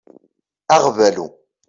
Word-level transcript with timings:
Aɣbalu. 0.75 1.27